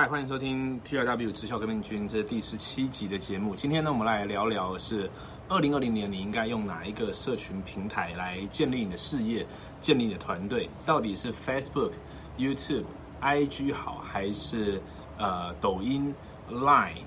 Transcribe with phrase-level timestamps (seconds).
[0.00, 3.54] 嗨，欢迎收听 T R W 直销革命军，这是第十七集的节目。
[3.54, 5.10] 今天呢，我们来聊聊是
[5.46, 9.46] 二零二零年你应该用哪一个社群平台来建立你的事业、
[9.78, 10.70] 建立你的团队？
[10.86, 11.92] 到底是 Facebook、
[12.38, 12.84] YouTube、
[13.20, 14.80] IG 好，还是
[15.18, 16.14] 呃抖音、
[16.50, 17.02] Line、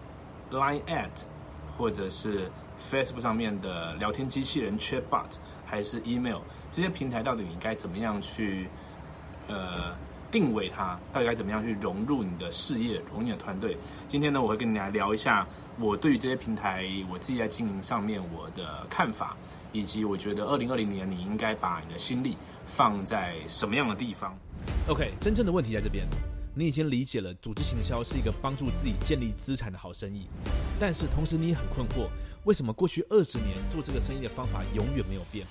[0.51, 1.23] Line at，
[1.75, 2.47] 或者是
[2.79, 6.41] Facebook 上面的聊天机器人 Chatbot，还是 Email？
[6.69, 8.67] 这些平台到底你应该怎么样去
[9.47, 9.95] 呃？
[10.33, 13.77] 定位它到底该怎么样去融入你的事业、融入你的团队？
[14.07, 15.47] 今天呢，我会跟你来聊一下
[15.79, 19.37] 我对于这些平台我自己在经营上面我的看法，
[19.71, 24.35] 以及我觉得二零二零年你应该把你的心力放在什么样的地方
[24.87, 26.07] ？OK，真正的问题在这边，
[26.55, 30.27] 你已经理解了组织行销是一个帮助自己建立资产的好生意，
[30.79, 32.09] 但是同时你也很困惑，
[32.45, 35.45] 为什么过去二十年做这个生意的方法永远没有变？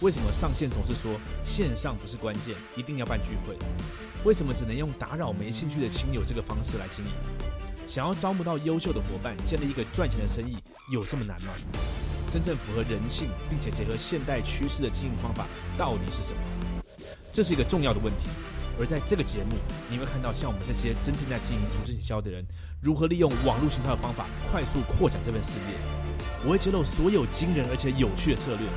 [0.00, 3.56] 为什么上线总是说线上不是关键，一定要办聚会？
[4.24, 7.10] 为什么只能用打扰没兴趣的亲友这个方式来经营？
[7.86, 10.58] 想要招募到优秀的伙伴，建立一个赚钱的生意，
[10.92, 11.54] 有这么难吗？
[12.30, 15.46] 真正符合人性并且结合现代趋势的经营方法
[15.78, 16.82] 到底是什么？
[17.32, 18.28] 这是一个重要的问题。
[18.78, 19.56] 而在这个节目，
[19.88, 22.44] 你会看到像我们这些真正在经营组织营销的人，
[22.82, 25.78] 如何利用网络行销的方法快速扩展这份事业。
[26.44, 28.68] 我会揭露所有惊人而且有趣的策略。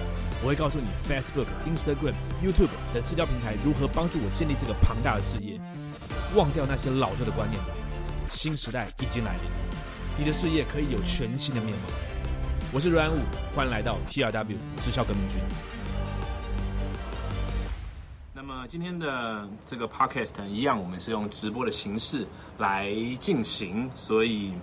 [0.41, 5.59] 我会告诉你，Facebook、Instagram、YouTube 等社交平台如何帮助我建立这个庞大的事业。
[6.33, 7.73] 忘掉那些老旧的观念吧，
[8.29, 9.51] 新时代已经来临，
[10.17, 11.83] 你的事业可以有全新的面貌。
[12.71, 13.19] 我是阮武，
[13.53, 15.41] 欢迎来到 TRW 直销革命军。
[18.33, 22.25] 那么今天的这个 Podcast 一样，我们是用直播的形式
[22.59, 24.53] 来进行，所以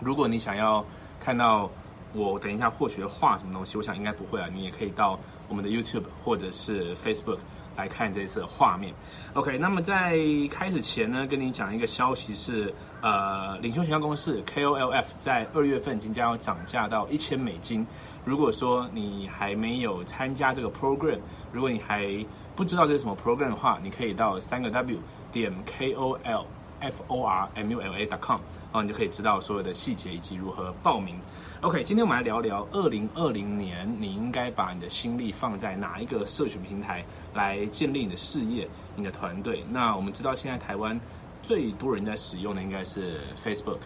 [0.00, 0.84] 如果你想要
[1.20, 1.70] 看到。
[2.16, 4.48] 我等一下或许画什么东西，我想应该不会啊。
[4.52, 7.38] 你也可以到我们的 YouTube 或者是 Facebook
[7.76, 8.92] 来看这次的画面。
[9.34, 10.18] OK，那么在
[10.50, 12.72] 开始前呢，跟你讲一个消息是，
[13.02, 17.86] 呃，领袖学校公司 KOLF 在二月份即将要涨价到一千美金。
[18.24, 21.18] 如果说你还没有参加这个 program，
[21.52, 22.24] 如果你还
[22.56, 24.98] 不知道这是什么 program 的话，你可以到三个 W
[25.30, 28.40] 点 KOLFORMULA.com，
[28.72, 31.20] 然后你就可以知道所有的细节以及如何报名。
[31.62, 37.02] OK，今天我们来聊聊二零二零年，你应该把你的心力放在哪一个社群平台
[37.32, 39.64] 来建立你的事业、你的团队？
[39.70, 41.00] 那我们知道，现在台湾
[41.42, 43.78] 最多人在使用的应该是 Facebook。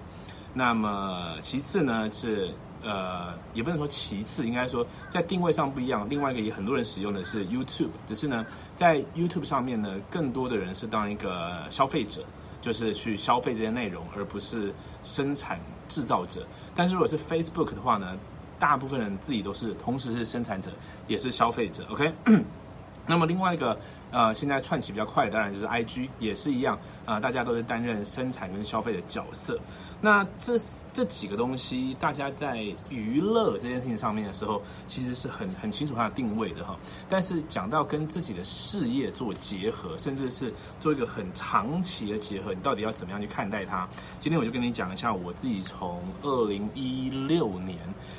[0.53, 2.51] 那么其次呢是
[2.83, 6.09] 呃，也不能说其次，应该说在定位上不一样。
[6.11, 8.45] 另外一个也很多人使用的是 YouTube，只是呢
[8.75, 12.25] 在 YouTube 上面呢，更多的人是当一个消费者。
[12.61, 14.73] 就是去消费这些内容，而不是
[15.03, 16.47] 生产制造者。
[16.75, 18.17] 但是如果是 Facebook 的话呢，
[18.59, 20.71] 大部分人自己都是同时是生产者，
[21.07, 21.85] 也是消费者。
[21.91, 22.13] OK，
[23.07, 23.79] 那么另外一个。
[24.13, 26.77] 呃，现在串起比较快的，当然就是 I G 也是一样
[27.07, 29.57] 啊，大家都是担任生产跟消费的角色。
[30.03, 30.59] 那这
[30.93, 36.77] 这几个东西，大家在娱乐这件事情上面的时候，其实是很很清楚它的定位的哈。
[37.09, 43.89] 但是讲到跟自己的事业做结合，甚至是做一个很长期的结合，你到底要怎么样去看待它？
[44.21, 47.79] 今天我就跟你讲一下我自己从二零一六年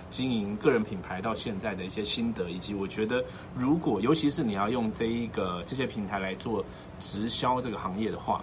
[0.09, 3.23] 经营个人品牌到现在的一些心得，以及我觉得
[3.55, 5.91] 如果尤其是你要用这一个这些。
[5.91, 6.63] 平台来做
[6.99, 8.41] 直销这个行业的话，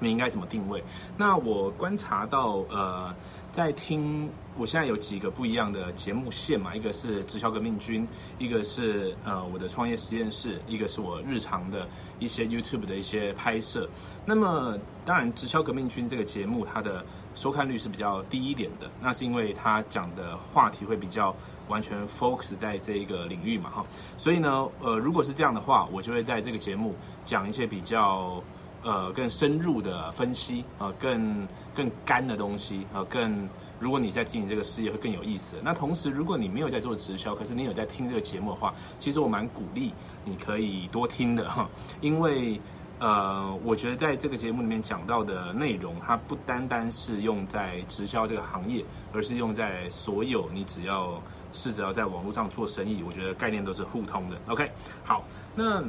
[0.00, 0.82] 你应该怎么定位？
[1.16, 3.14] 那我观察到，呃，
[3.52, 8.06] 在听，我现在有几个不一样的节目线嘛，一个是直销革命军，
[8.38, 11.86] 一个是呃我的创业实验室，一个是我日常的
[12.18, 13.88] 一些 YouTube 的一些拍摄。
[14.26, 17.04] 那么，当然，直销革命军这个节目它的
[17.34, 21.34] 收看率是比较低一点的，那是因为它讲的话题会比较。
[21.66, 23.86] 完全 focus 在这一个领域嘛，哈，
[24.18, 26.94] 所以呢，呃，如果是这样的话，我就会在这个节目
[27.24, 28.38] 讲一些比较
[28.84, 33.48] 呃更深入的分析，呃，更更干的东西，呃，更
[33.80, 35.56] 如果你在经营这个事业会更有意思。
[35.64, 39.92] 那同时，如果你没有在做直销，可是你有在听这个节目的话，其实我蛮鼓励
[40.24, 41.68] 你可以多听的哈，
[42.00, 42.60] 因为
[43.00, 51.20] 呃，我觉得在这个节目里面讲到的内容，它不单单是用在直销这个行业，而是用在所有你只要。
[51.56, 54.36] 试着要在网络上做生意，我觉得概念都是互通的。
[54.48, 54.68] OK，
[55.04, 55.22] 好，
[55.54, 55.80] 那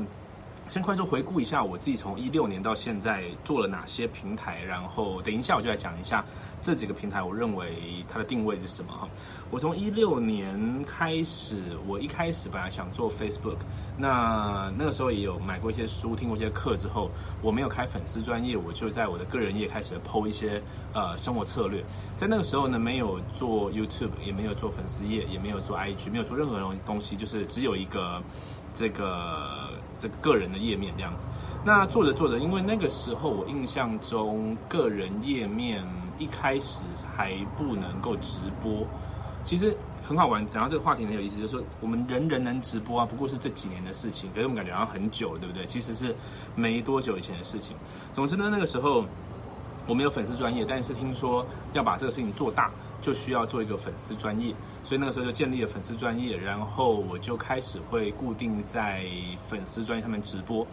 [0.70, 6.26] 先快速回顾一下我自己从一六年到现在做了哪些平台，然后等一下我就来讲一下
[6.62, 9.08] 这几个平台，我认为它的定位是什么哈。
[9.52, 13.58] 我从一六年开始，我一开始本来想做 Facebook，
[13.98, 17.10] 那那个时候也有买过一些书，听过一些课之后，
[17.42, 20.62] 我没有开粉丝专业，我就在我的个人页开始剖一些
[20.94, 21.84] 呃生活策略。
[22.18, 28.22] 在那个时候呢，没有做 YouTube，也没有做粉丝页，也没有做 IG，没有做任何东东西，就是只有一个
[28.74, 31.28] 这个这个个人的页面这样子。
[31.64, 35.84] 那做着做着，因为那个时候我印象中个人页面
[36.18, 36.84] 一开始
[37.16, 38.86] 还不能够直播，
[39.44, 40.46] 其实很好玩。
[40.52, 45.66] 讲到这个话题很有意思，就是说我们人人能直播啊，不过是这几年的事情，可是我们感觉好像很久，对不对？
[45.66, 46.16] 其实是
[46.56, 47.76] 没多久以前的事情。
[48.14, 49.04] 总之呢，那个时候
[49.88, 52.70] 我没有粉丝专业，但是听说要把这个事情做大。
[53.06, 54.52] 就需要做一个粉丝专业，
[54.84, 59.06] 所以那个时候就建立了粉丝专业，然后我就开始会固定在
[59.48, 60.66] 粉丝专业上面直播。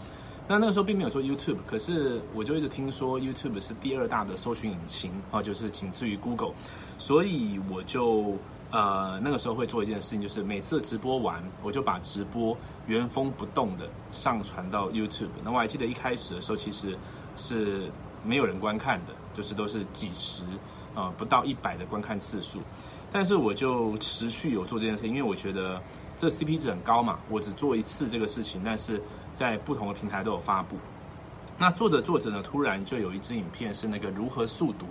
[0.49, 6.55] 那那个时候并没有做 YouTube，可是我就一直听说 YouTube 是第二大的搜寻引擎啊，就是仅次于 Google，
[6.97, 8.39] 所以我就
[8.71, 12.57] 呃那个时候会做一件事情，就是每次直播完，我就把直播
[12.87, 15.29] 原封不动的上传到 YouTube。
[15.45, 16.97] 那我还记得一开始的时候，其实
[17.37, 17.91] 是
[18.25, 20.45] 没有人观看的，就是都是几十。
[20.95, 22.61] 呃，不到一百的观看次数，
[23.11, 25.81] 但是我就持续有做这件事，因为我觉得
[26.17, 27.19] 这 CP 值很高嘛。
[27.29, 29.01] 我只做一次这个事情，但是
[29.35, 30.77] 在不同的平台都有发布。
[31.59, 34.87] 那做着做着呢，突然就有一支影片是那个如何速读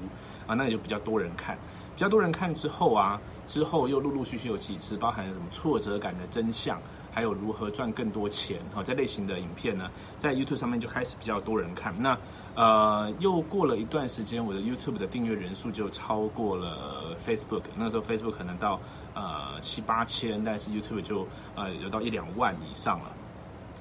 [0.47, 1.57] 啊，那也就比较多人看。
[1.93, 6.79] 比较多人看之后啊，之后又陆陆续续有几次，包含什么挫折感的真相。
[7.13, 8.81] 还有如何赚更多钱啊？
[8.81, 11.93] 这类型的影片呢，在 YouTube 上面就开始比较多人看。
[12.01, 12.17] 那
[12.55, 17.63] 呃，又过了一段时间，我的 YouTube 的订阅人数就超过了 Facebook。
[17.75, 18.79] 那时候 Facebook 可能到
[19.13, 23.05] 呃七八千，但是 YouTube 就呃有到一两万以上了。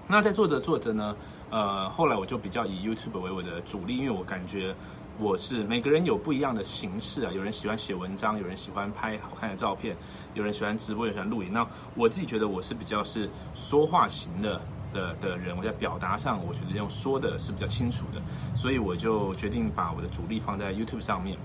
[0.06, 1.16] 那在做着做着呢，
[1.50, 4.74] 呃，后来我就比较以 YouTube 为我的主力，因为我感觉。
[5.18, 9.94] 我是每个人有不一样的形式啊，有人喜欢写文章，有人喜欢拍好看的照片，
[10.32, 11.52] 有人喜欢直播，有人喜欢录影。
[11.52, 14.58] 那我自己觉得我是比较是说话型的
[14.92, 18.20] 的的人，我在表达上我觉得用说的是比较清楚的，
[18.54, 21.36] 所以我就决定把我的主力放在 YouTube 上面。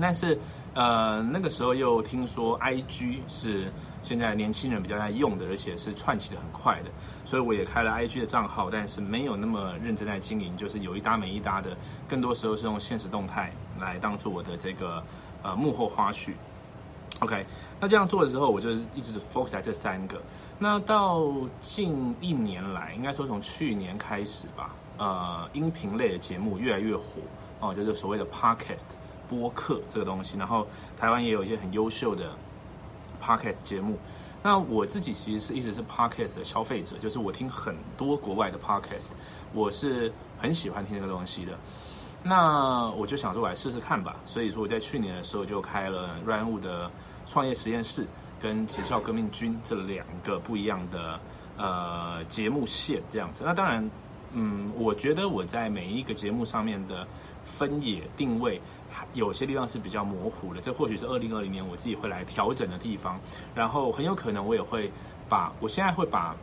[0.00, 0.38] 但是，
[0.74, 6.90] 呃，那个时候又听说 I G 是现在年轻人比较爱用的，而且是串起的很快的，
[7.24, 11.76] 所以我也开了 I G 的账号，但是没有那么认真在经营，就是有一搭没一搭的，
[12.08, 15.02] 更多时候是用现实动态来当做我的这个
[15.42, 16.30] 呃幕后花絮。
[17.18, 17.44] OK，
[17.80, 20.22] 那这样做的时候，我就一直 focus 在这三个。
[20.58, 27.20] 那到近一年来，应该说从去年开始吧，呃，音频类的节目越来越火
[27.60, 28.88] 哦，就是所谓的 Podcast。
[29.30, 30.66] 播客这个东西，然后
[30.96, 32.30] 台湾也有一些很优秀的
[33.22, 33.98] podcast 节目。
[34.42, 39.08] 那我自己其实是一直是 podcast 的消费者，就是我听很多国外的 podcast，
[39.52, 41.52] 我是很喜欢听这个东西的。
[42.22, 44.16] 那我就想说，我来试试看吧。
[44.24, 46.90] 所以说我在去年的时候就开了 Run 的
[47.26, 48.06] 创业实验室
[48.40, 51.20] 跟直销革命军这两个不一样的
[51.56, 53.42] 呃节目线这样子。
[53.44, 53.90] 那当然，
[54.32, 57.06] 嗯，我觉得我在每一个节目上面的
[57.44, 58.60] 分野定位。
[59.12, 63.20] 有些地方是比较模糊的，这或许是二零二零年我自己会来调整的地方。
[63.54, 64.90] 然后很有可能我也会
[65.28, 66.34] 把我现在会把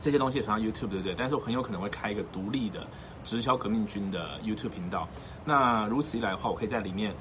[0.00, 1.14] 这些东西传到 YouTube，对不对？
[1.14, 2.88] 但是我很有可能会开一个独立的
[3.22, 5.06] 直销革命军的 YouTube 频道。
[5.44, 7.14] 那如此一来的话，我可以在里面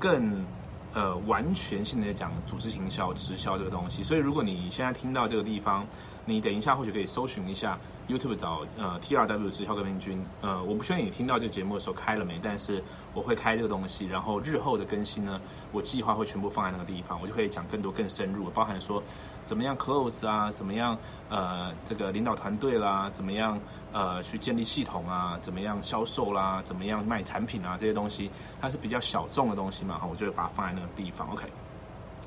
[0.00, 0.44] 更
[0.94, 4.02] 呃完全性的讲组织行销、直销这个东西。
[4.02, 5.86] 所以如果你现在听到这个地方，
[6.24, 7.78] 你等一下或许可以搜寻一下。
[8.08, 12.82] YouTube 找呃 T R W 直销革命军，呃，我不确定你听到这个节目的时候开了没，但是
[13.14, 15.40] 我会开这个东西，然后日后的更新呢，
[15.70, 19.00] 我计划会全部放在那个地方，我就可以讲更多更深入，包含说
[19.44, 20.96] 怎么样 close 啊，怎么样
[21.28, 23.58] 呃这个领导团队啦，怎么样
[23.92, 28.30] 呃去建立系统啊，怎么样销售啦，怎么样卖产品啊这些东西，
[28.60, 31.44] 它是比较小众的东西嘛，哈，我就会把它放在那个地方，OK。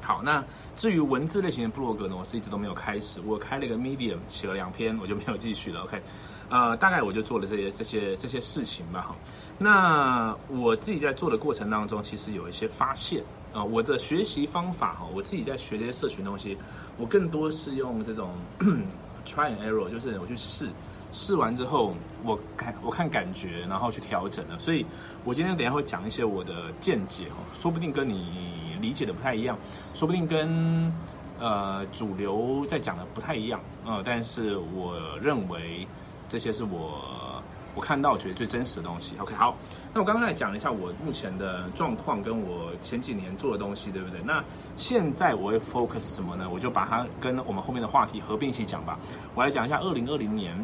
[0.01, 0.43] 好，那
[0.75, 3.19] 至于文字类型的部落格呢，我是一直都没有开始。
[3.25, 5.81] 我开了一个 Medium，写了两篇，我就没有继续了。
[5.81, 6.00] OK，
[6.48, 9.01] 呃，大概我就做了这些、这些、这些事情吧。
[9.01, 9.15] 哈，
[9.57, 13.63] 那我自己在做的过程当中，其实有一些发现啊。
[13.63, 16.55] 我的学习方法哈，我自己在学这些社群东西，
[16.97, 18.31] 我更多是用这种
[19.25, 20.69] try and error，就是我去试，
[21.11, 24.57] 试完之后我看我看感觉，然后去调整的。
[24.59, 24.85] 所以
[25.23, 28.55] 我今天等下会讲一些我的见解哦，说不定跟你。
[28.81, 29.57] 理解的不太一样，
[29.95, 30.93] 说不定跟
[31.39, 35.87] 呃主流在讲的不太一样，呃，但是我认为
[36.27, 37.01] 这些是我
[37.75, 39.15] 我看到觉得最真实的东西。
[39.20, 39.55] OK，好，
[39.94, 44.22] 那我刚刚在讲一下我目前的状况，跟我前几年做的东西，对不对？
[44.24, 44.44] 那
[44.75, 46.50] 现在我会 focus 什么呢？
[46.50, 48.98] 我就把它跟我们后面的话题合并一起讲吧。
[49.36, 50.55] 我来讲一下二零二零年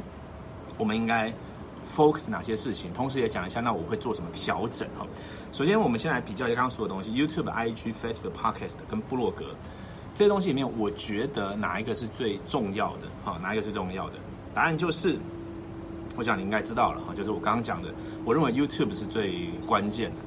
[0.77, 1.31] 我们应该
[1.85, 5.05] focus 哪些事情，同时也讲一下那我会做什么调整哈。
[5.51, 9.45] 首先，我们先来比较一下刚刚说的东西：YouTube、IG、Facebook、Podcast 跟部落格
[10.13, 13.07] 这些东西里面，我觉得哪一个是最重要的？
[13.25, 14.15] 哈，哪一个最重要的？
[14.53, 15.17] 答案就是，
[16.17, 17.89] 我想你应该知道了哈，就是我刚刚讲的，
[18.25, 20.17] 我认为 YouTube 是最关键的。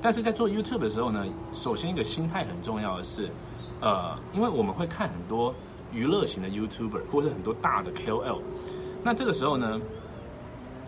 [0.00, 3.30] 但是在做 YouTube 的时候呢，首先一个心态很重要的是，
[3.80, 5.54] 呃，因为我们会看很多
[5.92, 8.40] 娱乐型的 YouTuber 或是很多大的 KOL，
[9.02, 9.80] 那这个时候呢，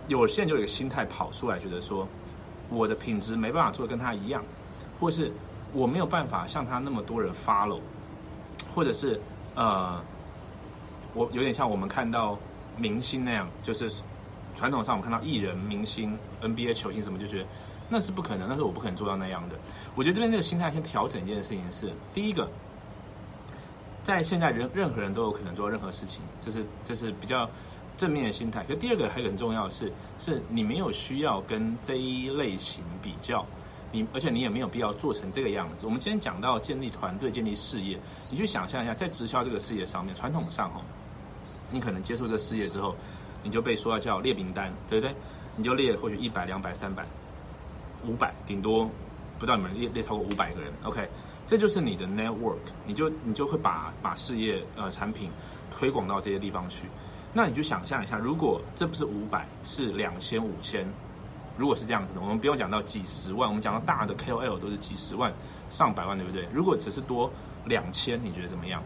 [0.06, 2.06] 有些人就有一个心态跑出来，觉得说
[2.68, 4.44] 我的品质没办法做的跟他一样，
[5.00, 5.32] 或是
[5.72, 7.80] 我没有办法像他那么多人 follow，
[8.74, 9.20] 或者是
[9.56, 10.00] 呃，
[11.14, 12.38] 我有点像我们看到
[12.76, 13.90] 明星那样，就是
[14.54, 17.46] 传统上我们看到艺人、明星、NBA 球星什么，就觉得
[17.88, 19.54] 那是不可能，那是我不可能做到那样的。
[19.94, 22.48] 我觉得这边这个心态先调整一件事情是，第一个，
[24.02, 27.48] 在现在人任何人都有可能做任何事情，这是这是比较
[27.96, 28.64] 正面的心态。
[28.64, 33.44] 可第二个还有很重要的是，是你没有需要跟这一类型比较，
[33.92, 35.84] 你而且你也没有必要做成这个样子。
[35.84, 37.98] 我们今天讲到建立团队、建立事业，
[38.30, 40.80] 你去想象一下，在直销这个事业上面，传统上哦，
[41.70, 42.94] 你可能接触这事业之后，
[43.42, 45.14] 你就被说要叫列名单，对不对？
[45.56, 47.04] 你就列或许一百、两百、三百、
[48.06, 48.88] 五百，顶多
[49.38, 51.08] 不到你们列列超过五百个人，OK。
[51.46, 55.30] 这就是你的 network，你就你就会把把事业呃产品
[55.70, 56.86] 推广到这些地方去。
[57.32, 60.86] 那你就想象一下，如果这不是五百，是两千、五千，
[61.56, 65.32] 如果是这样子的，我们不用讲到几十万，我们讲到大的 KOL 都是几十万、
[65.70, 66.46] 上百万，对不对？
[66.52, 67.28] 如果只是多
[67.64, 68.80] 两千，你觉得怎么样？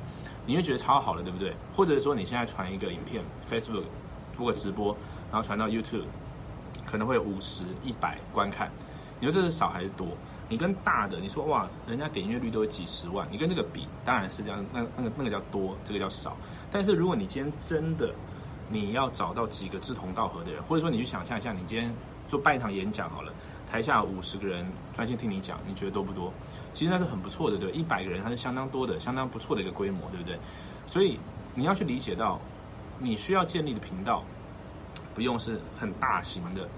[0.47, 1.55] 你会觉得超好了，对不对？
[1.75, 3.85] 或者说你现在传一个影片，Facebook
[4.35, 4.97] 做个直播，
[5.31, 6.05] 然后传到 YouTube，
[6.87, 8.71] 可能会有五十、一百观看，
[9.21, 10.09] 你说这是少还是多？
[10.47, 16.37] 你跟大的，你说哇，人家点阅率都有几十万，你跟这个比，当然是这样，那那个那个叫多，这个叫少。
[16.71, 18.13] 但是如果你今天真的
[18.69, 21.91] 你要找到几个志同道合的人，或者说你去想象一下，你今天
[22.29, 23.33] 做办一场演讲好了，
[23.71, 26.31] 台下五十个人专心听你讲，你觉得多不多？
[26.75, 30.39] 其实那是很不错的，对，一百个人它是相当多的，相当不错的一个规模，对不对？
[30.87, 31.19] 所以
[31.55, 32.39] 你要去理解到，
[32.99, 34.23] 你需要建立的频道
[35.15, 36.69] 不用是很大型的，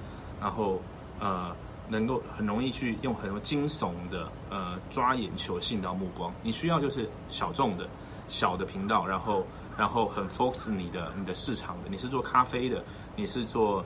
[0.41, 0.81] 然后
[1.21, 1.55] 呃。
[1.89, 7.89] 能够很容易去用很多惊悚的呃抓眼球吸引到目光，你需要就是小众的
[8.27, 9.47] 小的频道，然后
[9.79, 12.83] 然后很 focus 你的你的市场的，你是做咖啡的，
[13.15, 13.85] 你是做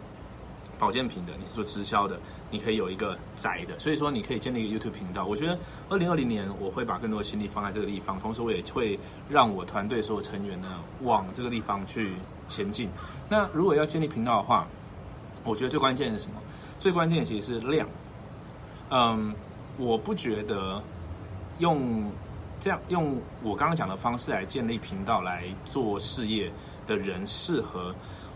[0.80, 2.18] 保健品的，你是做直销的，
[2.50, 5.26] 你可以有一个窄的，所以说你可以建立一个 YouTube 频道。
[5.26, 5.56] 我觉得
[5.90, 10.68] 二零二零年我会把更多的心力放在这个地方，同时我也会让我团队所有成员呢
[11.02, 12.12] 往这个地方去
[12.48, 12.88] 前进。
[13.28, 14.66] 那如果要建立频道的话，
[15.44, 16.34] 我觉得最关键是什么？
[16.78, 17.86] 最关键其实是量，
[18.88, 19.34] 嗯，
[19.76, 20.82] 我不觉得
[21.58, 22.10] 用
[22.58, 26.50] 这样用我刚刚讲的方式来建立频道来做事业
[26.86, 27.94] 的人，适合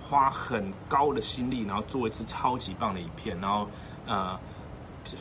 [0.09, 3.69] 花很高的心力，然后做一支超级棒的影片，然后
[4.07, 4.39] 呃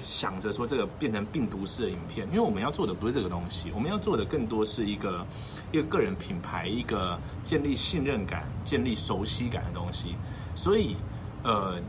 [0.03, 5.25] 想着说这个变成病毒式的影片，因为我们要做的不是这个东西，我们要做的更多是一个
[5.71, 10.15] 一个个人品牌，一个建立信任感、建立熟悉感的东西，
[10.55, 10.95] 所以
[11.43, 11.79] 呃。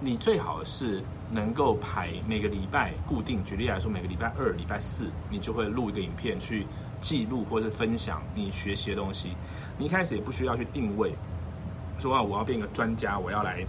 [0.00, 6.64] 你最好是能够排每个礼拜固定，举例来说，每个礼拜二、礼拜四，你就会录一个影片去
[7.00, 9.32] 记录或者分享你学习的东西。
[9.76, 11.16] 你一开始也不需要去定位，
[11.98, 13.64] 说啊，我要变个专家，我要来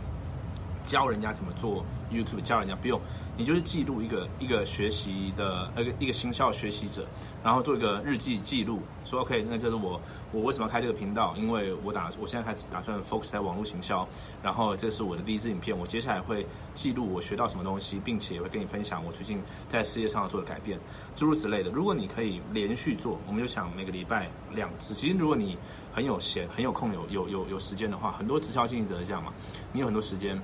[0.83, 2.99] 教人家怎么做 YouTube，教人家不用。
[3.37, 7.05] 你就是记录一个一个学习的那个一个新校学习者，
[7.41, 10.01] 然后做一个日记记录，说 OK，那这是我
[10.33, 11.33] 我为什么要开这个频道？
[11.37, 14.05] 因为我打我现在开始打算 focus 在网络行销，
[14.43, 20.77] 然后这是我的第一支影片，我接下来会记录我学到什么东西，并且会跟你分享我最近在事业上做的改变，
[21.15, 21.69] 诸如此类的。
[21.71, 24.93] 如果你可以连续做，我们就想每个礼拜两次。
[24.93, 25.57] 其实如果你
[25.93, 29.31] 很有闲、很有空、有有有有时间的话，很多直销经营者是这样嘛，
[29.71, 30.37] 你有很多时间。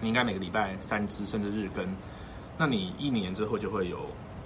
[0.00, 1.86] 你应该每个礼拜三支甚至日更，
[2.58, 3.98] 那你一年之后就会有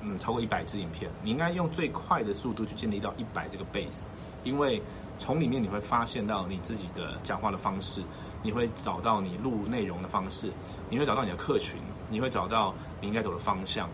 [0.03, 1.11] 嗯超过一百支影片。
[1.23, 4.03] 你应该用最快的速度去建立到一百这个 base，
[4.45, 4.81] 因为
[5.19, 8.03] 从里面你会发现到你自己的讲话的方式，
[8.43, 10.51] 你会找到你录内容的方式，
[10.89, 13.89] 你会找到你的客群，你会找到你应该走的方向。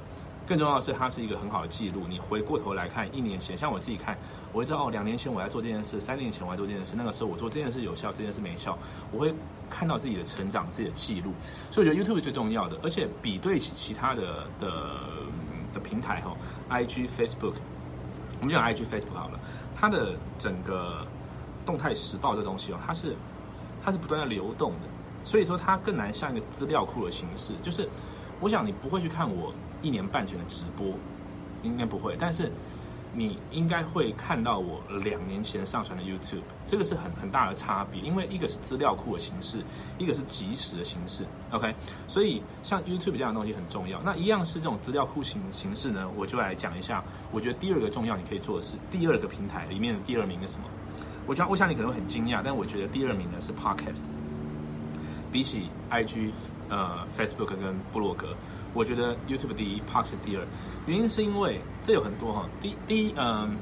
[0.47, 2.05] 更重要的是，它是一个很好的记录。
[2.09, 4.17] 你回过头来看一年前，像我自己看，
[4.57, 8.79] 我会知道哦，两年前我在做这件事，三年前我在做这件事，那个时候我做这件事有效，这件事没效，
[9.13, 9.35] 我会
[9.69, 11.35] 看到自己的成长，自己的记录。
[11.71, 14.71] 所以我觉得 YouTube 最重要的，而且比对起其他的的
[15.75, 16.35] 的平台哈
[16.71, 17.53] ，IG、Facebook，
[18.41, 19.39] 我们讲 IG、Facebook 好了，
[19.75, 21.07] 它的整个
[21.67, 23.15] 动态时报这东西哦，它是
[23.85, 24.89] 它是不断的流动的，
[25.23, 27.53] 所以说它更难像一个资料库的形式。
[27.63, 27.87] 就是
[28.41, 29.53] 我想你不会去看我。
[29.83, 30.95] 一年半前的直播，
[31.63, 32.51] 应该不会，但是
[33.17, 39.63] 你应该会看到我两年前上传的 YouTube，这个是很很大的差别，因为一个是资料库的形式，
[39.97, 41.75] 一个是即时的形式，OK，
[42.07, 44.03] 所以像 YouTube 这样的东西很重要。
[44.03, 50.65] 那一样是这种资料库形形式呢，我就来讲一下，我觉得第二个重要你可以做的是第二个平台里面的第二名是什么？
[51.27, 54.05] 我觉得我想你可能会很惊讶，但我觉得第二名呢是 Podcast，
[55.31, 56.31] 比起 IG、
[56.69, 58.29] 呃 Facebook 跟布洛格。
[58.75, 60.47] 我觉得 YouTube 第一，Podcast 第二，
[60.87, 62.49] 原因是因为这有很多哈。
[62.61, 63.57] 第第一，嗯，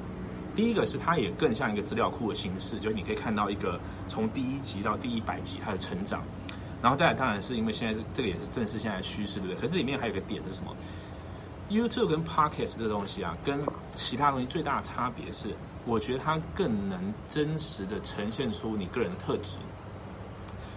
[0.57, 3.79] 第一个是它也更像一个资料库的形式，就是你可以看到一个
[4.09, 6.23] 从第一集到第一百集它的成长。
[6.83, 9.57] 然后再来，当然是因为现在这个也是正是现在趋势，对不对？
[9.57, 10.75] 可是这里面还有一个点是什么
[11.71, 13.59] ？YouTube 跟 Podcast 这个东西啊，跟
[13.93, 15.55] 其他东西最大的差别是，
[15.87, 19.57] 我觉得它更能真实的呈现出你个人的特质，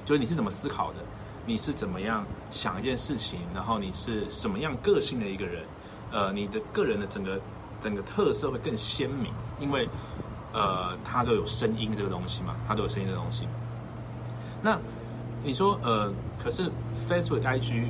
[0.08, 1.00] 就是你是怎么思考的，
[1.46, 5.66] 你是怎么样想一件事情，然后你是什么样个性的一个人，
[6.14, 7.38] 呃，你的个人的整个
[7.84, 9.90] 整个特色会更鲜明，因为
[10.54, 13.46] 呃，它都有声音这个东西嘛，它都有声音的东西，
[14.62, 14.80] 那。
[15.44, 16.12] 你说呃，
[16.44, 16.70] 可是
[17.08, 17.86] Facebook、IG，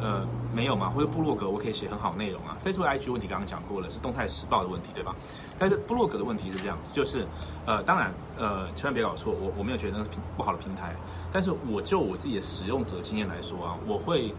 [0.00, 0.90] 呃，没有吗？
[0.90, 2.56] 或者部落格我可以写很好内容啊。
[2.64, 5.14] Facebook、IG 问题刚刚讲过了，是动态时报的问题，对吧？
[5.58, 7.26] 但是部落格的问题是这样，就是
[7.66, 10.94] 呃，当然呃，千万别搞错，我我没有觉得那是不好的平台，
[11.32, 14.34] 但是我就我自己的使用者经验来说啊，我会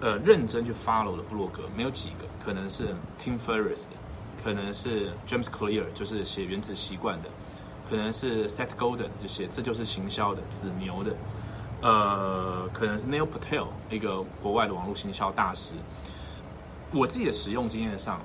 [0.00, 3.92] 呃认真去 follow 的部落格没有几个，可能是 Tim Ferriss 的，
[4.44, 7.28] 可能是 James Clear，就是写原子习惯的。
[7.88, 11.14] 可能是 Set Golden 就写这就是行销的子牛的，
[11.82, 15.74] 呃，可能是 Neil Patel 一个国外的网络行销大师。
[16.92, 18.20] 我自己的使用经验上，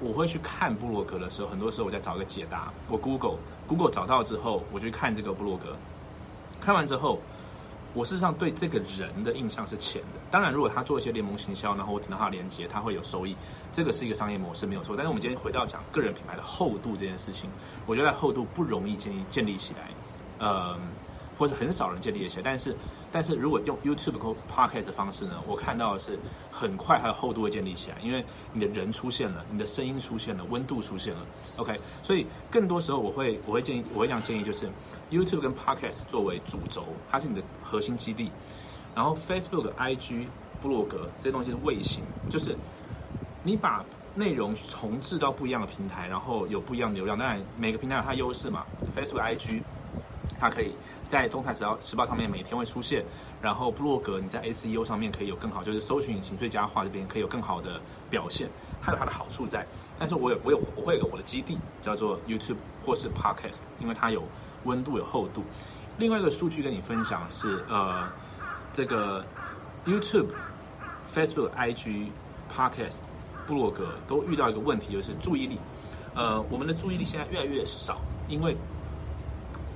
[0.00, 2.72] 我会去看布洛格的时候，很多时候我在找一个解答。
[2.88, 5.76] 我 Google Google 找到之后，我就看这个布洛格，
[6.60, 7.18] 看完之后。
[7.94, 10.20] 我事实上对这个人的印象是浅的。
[10.30, 13.34] 当然，如果他做一些联盟行销，然后我听到他的连接，他会有收益，
[13.72, 14.94] 这个是一个商业模式，没有错。
[14.94, 17.48] 但是我们今天回到讲个人品牌的厚度这件事情，
[17.86, 19.88] 我觉得厚度不容易建立建立起来，
[20.38, 20.78] 呃，
[21.38, 22.42] 或者很少人建立起来。
[22.42, 22.76] 但是，
[23.12, 26.18] 但是如果用 YouTube 或 Podcast 的方式呢，我看到的是
[26.50, 31.20] 很快它的厚度会建立起来，因为你的人出现了，你的声音出现了，温度出现了。
[31.56, 34.68] OK，所以更多时候我会我会建议我会这样建议就是。
[35.10, 38.30] YouTube 跟 Podcast 作为主轴，它是你的核心基地。
[38.94, 40.26] 然后 Facebook、IG、
[40.60, 42.54] 部落格这些东西是卫星，就是
[43.42, 43.82] 你把
[44.14, 47.16] 内容重置到不一样的平台，然后有不一样的流量。
[47.16, 48.66] 当然，每个平台有它优势嘛。
[48.94, 49.62] Facebook、IG
[50.40, 50.72] 它可以
[51.08, 53.04] 在动态时报时报上面每天会出现，
[53.40, 57.80] 然后布洛格你在 SEO 上面可以有更好，就是搜寻引擎最佳化这边可以有更好的
[58.10, 58.48] 表现，
[58.82, 59.66] 它有它的好处在。
[59.98, 64.22] 但是我有我有我会有个我的基地叫做 YouTube 或是 Podcast，因为它有。
[64.64, 65.44] 温度有厚度。
[65.98, 68.08] 另外一个数据跟你分享是，呃，
[68.72, 69.24] 这个
[69.86, 70.26] YouTube、
[71.10, 72.08] Facebook、IG、
[72.52, 72.98] Podcast、
[73.46, 75.58] 布洛格都遇到一个问题，就是注意力。
[76.12, 78.56] 呃，我们的注意力现在越来越少，因为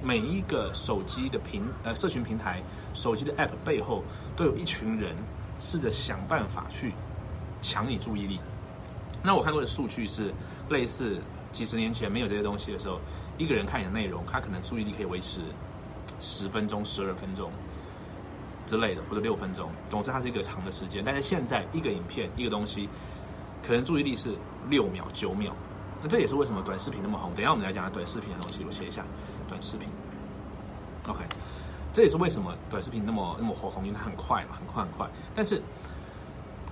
[0.03, 2.63] 每一个手机的平呃社群平台、
[2.95, 4.03] 手机的 App 背后
[4.37, 5.15] 都有一群人
[5.61, 6.93] 试着想办法去
[7.61, 8.41] 抢你注意力。
[9.23, 10.33] 那我看过的数据是
[10.69, 11.19] 类似
[11.53, 13.01] 几十年前没有这些东西的时候。
[13.39, 15.41] 一个人看你的内容，他可能注意力可以维持
[16.21, 17.51] 十分钟、十二分钟
[18.67, 19.71] 之类的，或者六分钟。
[19.89, 21.03] 总之，它是一个长的时间。
[21.03, 22.89] 但是现在，一个影片、一个东西，
[23.67, 24.37] 可能注意力是
[24.69, 25.57] 六秒、九秒。
[26.03, 27.33] 那这也是为什么短视频那么红。
[27.35, 29.05] 等下我们来讲短视频的东西，我写一下
[29.49, 29.89] 短视频。
[31.09, 31.25] OK，
[31.93, 35.09] 这也是为什么短视频那么那么火红，因为它很快嘛，很快很快。
[35.35, 35.63] 但是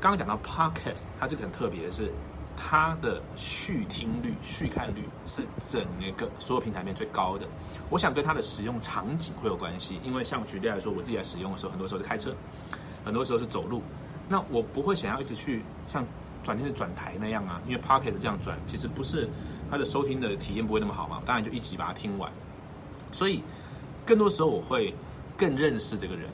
[0.01, 2.11] 刚刚讲到 Podcast，它这个很特别的是。
[2.63, 5.83] 它的续听率、续看率是整
[6.15, 7.47] 个所有平台里面最高的。
[7.89, 12.35] 我想跟它的使用场景会有关系，因为像举例来说，我自己在使用的时候，很多时候是开车，
[13.03, 13.81] 很多时候是走路。
[14.29, 16.05] 那我不会想要一直去像
[16.43, 19.29] 转电视转台那样啊，因为 Pocket 这样转，其实不是
[19.71, 21.21] 它的收听的体验不会那么好嘛。
[21.25, 22.31] 当然就一集把它听完。
[23.13, 23.43] 所以
[24.07, 24.95] 更多时候我会
[25.37, 26.29] 更认识这个人，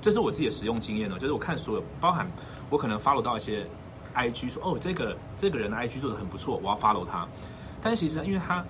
[0.00, 1.18] 这是我自己的使用经验呢。
[1.18, 2.26] 就是我看所有，包含
[2.70, 3.66] 我可能 follow 到一些。
[4.18, 7.28] I G 说哦，这个这个人的 I G 做的很不错，我要 follow 他。
[7.82, 8.64] 但是其实因为他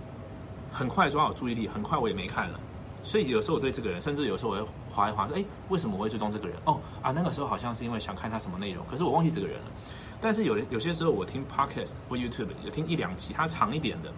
[0.73, 2.59] 很快抓好注意力，很快我也没看了，
[3.05, 6.57] 所以有时候我对这个人，甚至有时候我会划一划说，哎，为什么我会追踪这个人？
[6.65, 9.71] 哦啊，那个时候好像是因为想看他什么内容，可是我忘记这个人了。
[10.20, 14.12] 但是有有些时候我听 Podcast 或 YouTube 有听一两集，它长一点的，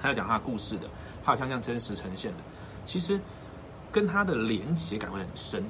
[0.00, 0.88] 他要讲它的故事的，
[1.24, 2.38] 他好像这样真实呈现的，
[2.84, 3.18] 其实
[3.90, 5.64] 跟它的连接感会很深。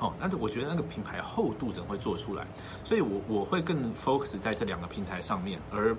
[0.00, 2.46] 哦，但是我觉得那个品牌厚度怎么会做出来？
[2.84, 5.96] 所以我我会更 focus 在这两个平台上面，而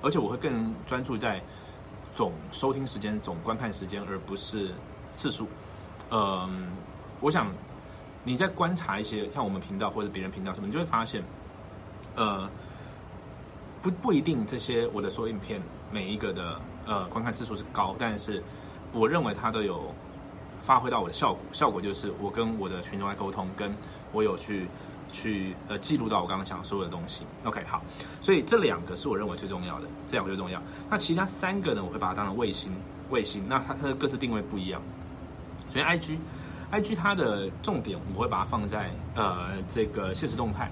[0.00, 1.38] 而且我会更专注在
[2.14, 4.70] 总收听时间、总观看时间，而不是
[5.12, 5.46] 次数。
[6.10, 6.66] 嗯，
[7.20, 7.52] 我想
[8.24, 11.22] 你在观察一些像我们频道或者别人频道什么，你就会发现，
[12.16, 12.48] 呃，
[13.82, 18.42] 不不一定这些我的所有影片每一个的呃观看次数是高，但是
[18.92, 19.92] 我认为它都有。
[20.64, 23.74] 发挥到我的效果，效果就是我跟我的群众来沟通，跟
[24.12, 24.68] 我有去
[25.10, 27.26] 去呃记录到我刚刚讲所有的东西。
[27.42, 27.82] OK，好，
[28.20, 30.62] 所以这两个是我认为最重要的，这两个最重要。
[30.88, 32.72] 那其他三个呢，我会把它当成卫星，
[33.10, 33.42] 卫星。
[33.48, 34.80] 那它它的各自定位不一样。
[35.68, 40.70] 首先，IG，IG 它的重点我会把它放在呃这个现实动态，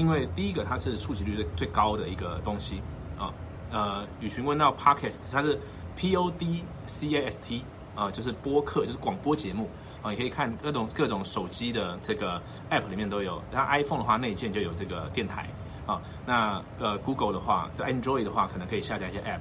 [0.00, 2.80] 因为第一个它是触及率最最高的一个东西
[3.18, 3.32] 啊。
[3.70, 5.58] 呃，与询问到 Podcast，它是
[5.94, 7.62] P O D C A S T
[7.94, 9.68] 啊、就是播客，就是广播节目
[10.02, 13.40] 啊、你可以看各种各种手机的这个 App 里面都有。
[13.52, 15.46] 那 iPhone 的话，内建就有这个电台
[15.86, 19.40] 啊、那呃 Google 的话，就 Android 的话，可能可以下载一些 App。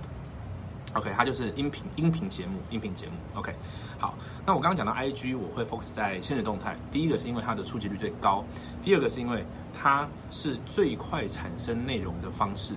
[0.95, 3.11] OK，它就是音频音频节目，音频节目。
[3.35, 3.53] OK，
[3.99, 6.75] 好，那我刚刚讲到 IG，我会 focus 在现实动态。
[6.91, 8.43] 第一个是因为它的触及率最高，
[8.83, 12.73] 第二个是因为它是最快产生内容的方式。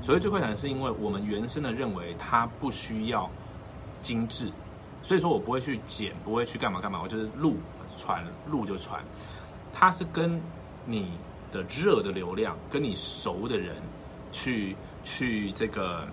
[0.00, 3.28] 所谓最快产生，是因为我们原生的认为它不需要
[4.00, 4.52] 精致，
[5.02, 7.56] 所以说我不会去剪，不会去干嘛干嘛，我就是录
[7.96, 9.02] 传录就传。
[9.72, 10.40] 它是跟
[10.84, 11.10] 你
[11.50, 13.74] 的热的流量，跟你熟的人
[14.30, 16.06] 去去这个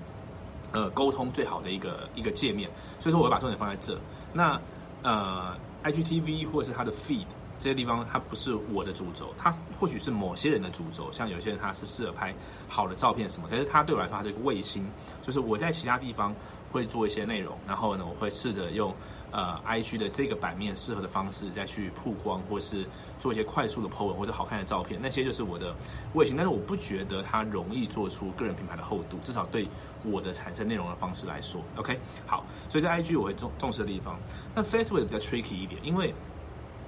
[0.74, 3.98] 呃沟通最好的一个一个界面，所以说我会把重点放在这。
[4.34, 4.60] 那
[5.04, 5.56] 呃
[5.86, 7.26] ，IGTV 或者是它的 feed
[7.58, 12.34] 这些地方，它不是我的主轴，它或许是某些人的主轴，像有些人他是适合拍
[12.68, 14.86] 好的照片什么，可是它对我来说它是一个卫星，
[15.22, 16.36] 就是我在其他地方
[16.72, 18.94] 会做一些内容，然后呢，我会试着用。
[19.36, 22.86] 呃，IG 的这个版面适合的方式再去曝光，或是
[23.18, 25.76] 做一些快速的 po 文或者好看的照片，那些就是我的
[26.14, 26.38] 卫星。
[26.38, 29.68] 但是我不觉得它容易做出个人品牌的厚度，至少对
[30.04, 32.00] 我的产生内容的方式来说，OK。
[32.26, 34.20] 好，所以在 IG 我会重重视的地方，
[34.54, 36.14] 那 Facebook 比较 tricky 一点，因为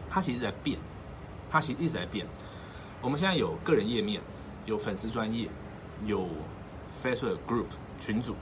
[0.10, 0.78] 它其实在变，
[1.50, 2.26] 它其实一直在变。
[3.02, 4.22] 我们现在有个人页面，
[4.66, 5.48] 有粉丝专业，
[6.06, 6.28] 有
[7.04, 7.66] Facebook Group
[8.00, 8.36] 群组，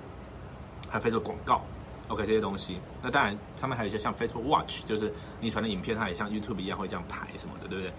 [0.89, 1.61] 还有 Facebook 广告。
[2.09, 7.93] OK，这些东西，那当然上面还有一些像 Facebook Watch，就是你传的影片，它也像 YouTube 一样会这样排什么的，对不对？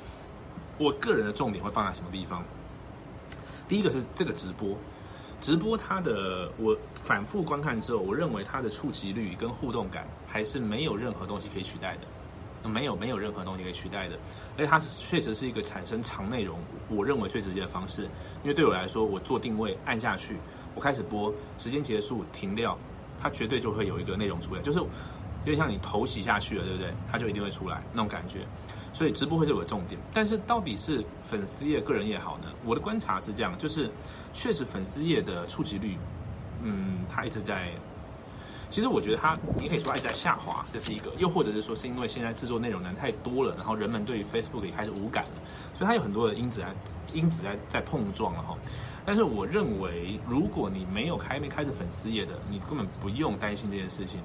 [0.79, 2.45] 我个人的重点会放在什么地方？
[3.67, 4.77] 第一个是这个直播，
[5.44, 14.16] 直播它的我反复观看之后，我认为它的触及率跟互动感还是没有任何东西可以取代的，没有没有任何东西可以取代的，
[14.57, 18.04] 而且它是确实是一个产生长内容，我认为最直接的方式，
[18.42, 20.38] 因为对我来说，我做定位按下去，
[20.74, 22.78] 我开始播，时间结束停掉。
[23.20, 24.88] 它绝对就会有一个内容出来，就是有
[25.44, 26.90] 点像你头洗下去了，对不对？
[27.12, 28.40] 它就一定会出来那种感觉。
[28.94, 30.00] 所以直播会是我的重点。
[30.12, 32.44] 但是到底是粉丝页、个人也好呢？
[32.64, 33.90] 我的观察是这样，就是
[34.35, 35.97] 确实粉丝页的触及率，
[36.62, 37.70] 嗯，它一直在。
[38.70, 45.31] 其实我觉得它，你可以说一直在下滑，这是一个；又或者是说，是因为现在制作内容的人太多了，然后人们对于 Facebook 也开始无感了，
[45.75, 46.75] 所以它有很多的因子在
[47.12, 48.59] 因子在在碰撞了哈。
[49.07, 54.18] 但是我认为，如果你没有开没开始粉丝页的，你根本不用担心这件事情。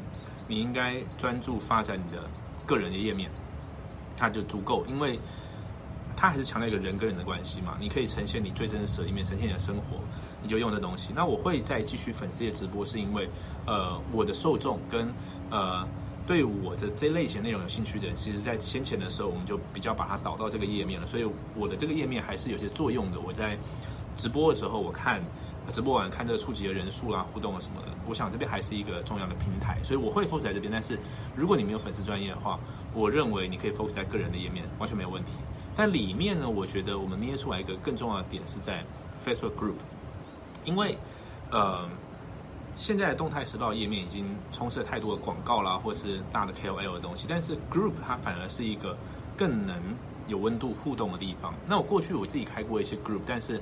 [0.47, 2.23] 你应该专注发展你的
[2.65, 3.29] 个人的页面，
[4.17, 5.19] 它就足够，因为
[6.19, 7.77] 它还是强调一个人跟人的关系嘛。
[7.79, 10.01] 你可以呈现你最真实的一面，呈现你的生活，
[10.43, 11.13] 你就用这东西。
[11.15, 13.29] 那我会再继续粉丝页直播，是因为
[13.65, 15.07] 呃，我的受众跟
[15.49, 15.87] 呃
[16.27, 21.07] 对我的这类型内容有兴趣的人，其实在先前的时候，我们就比较把它导到这个页面了。
[21.07, 23.19] 所以我的这个页面还是有些作用的。
[23.21, 23.57] 我在
[24.17, 25.21] 直播的时候，我看
[25.71, 30.69] 直播完看这个触及的人数啦、互动啊什么的，我想这边还是一个重要的平台，所以我会 focus 在这边。
[30.69, 30.99] 但是
[31.33, 32.59] 如果你没有粉丝专业的话，
[32.93, 35.33] 我认为你可以 focus 在个人的页面，完全没有问题。
[35.79, 38.83] 但里面呢，我觉得我们捏出来一个更重要的点是在
[39.25, 39.75] Facebook Group，
[40.65, 40.97] 因为
[41.51, 41.87] 呃
[42.75, 48.97] 现在的动态时报页面已经充斥了太多的广告啦，或是大的 KOL 的东西，但是 Group 它反而是一个
[49.37, 49.77] 更能
[50.27, 51.53] 有温度互动的地方。
[51.65, 53.61] 那我过去我自己开过一些 Group，但是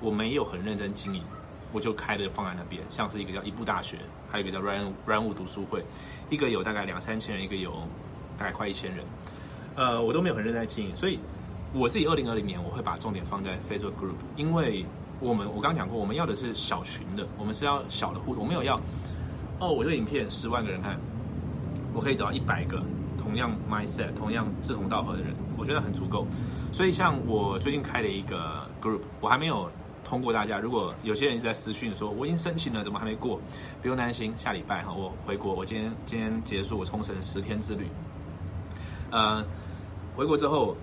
[0.00, 1.22] 我没有很认真经营，
[1.70, 3.98] 我就开的放在那边，像是一个叫一部大学，
[4.28, 5.84] 还有一个叫 Run Run 物读书会，
[6.28, 7.72] 一个有大概两三千人，一个有
[8.36, 9.06] 大概快一千人，
[9.76, 11.20] 呃，我都没有很认真经营，所以
[11.74, 14.84] 我自己二零二零年我会把重点放在 Facebook Group，因为
[15.20, 18.74] 我们我刚讲过，我们要的是小群的，我们是要小的互动，我没有要
[19.58, 20.98] 哦，我这个影片十万个人看，
[21.92, 22.82] 我可以找到一百个
[23.16, 26.26] 同样 mindset、同样志同道合的人，我觉得很足够。
[26.72, 29.70] 所以像我最近开了一个 group，我还没有。
[30.04, 33.40] 通过大家，如果有些人一直在私讯说我已经申请了，怎么还没过？
[33.80, 37.86] 不用担心，下礼拜哈，我回国，我今天今天结束我冲绳十天之旅。
[39.10, 39.42] 呃，
[40.14, 40.76] 回国之后，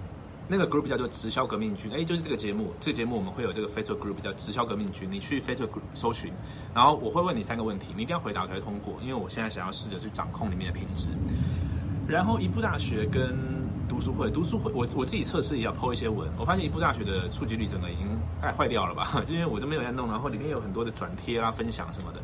[0.52, 6.34] 那个 group 叫做直销革命军，哎，就是这个节目，这个节目我们会有这个 Facebook group 叫直销革命军，你去 Facebook group 搜寻，
[6.74, 11.08] 然后我会问你三个问题，你一定要回答才会通过，因为我现在想要试着去掌控里面的品质。
[12.08, 13.38] 然后一部大学跟
[13.88, 18.08] 读书会，读书会我我自己测试也要抛一些文，我发现一部大学的触及率整个已经
[18.42, 22.20] 快坏掉了吧， 就因为我都没有在弄，然后里面有很多的转贴啊、分享什么的，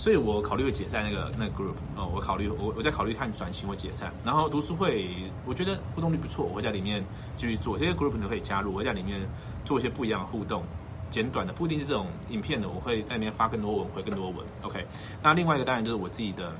[0.00, 4.10] 所以我考虑会解散那个那个 group 哦，我考虑我我在考虑看转型或解散。
[4.24, 7.04] 然后读书会我觉得互动率不错，我会在里面
[7.36, 9.20] 继续做，这些 group 你都可以加入，我会在里面
[9.62, 10.64] 做一些不一样的互动，
[11.10, 14.38] 简短的不一定是这种影片的，我会在里面发更多文，回更多文。
[14.62, 14.82] OK，
[15.22, 16.50] 那另外一个当然就是我自己的。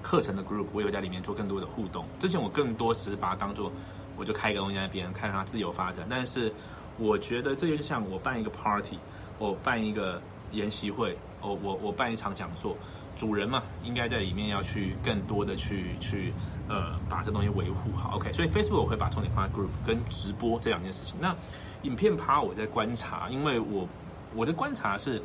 [0.00, 2.04] 课程的 group，我也会在里面做更多的互动。
[2.18, 3.70] 之前我更多只是把它当做，
[4.16, 6.04] 我就开一个东西在那边，看它自由发展。
[6.10, 6.52] 但是
[6.98, 8.98] 我觉得这就像我办一个 party，
[9.38, 10.20] 我办一个
[10.50, 12.76] 研习会，我我我办一场讲座，
[13.16, 16.32] 主人嘛，应该在里面要去更多的去去
[16.68, 18.16] 呃把这东西维护好。
[18.16, 21.16] OK，所以 Facebook 我会把重点放在 Group 跟直播这两件事情。
[21.20, 21.34] 那
[21.82, 23.88] 影片趴我在观察，因为我
[24.34, 25.22] 我的观察是